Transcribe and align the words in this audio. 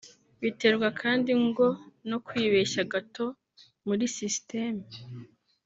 Biterwa 0.41 0.87
kandi 1.01 1.31
ngo 1.45 1.67
no 2.09 2.17
kwibeshya 2.25 2.81
gato 2.93 3.25
muri 3.85 4.05
sisiteme 4.15 4.85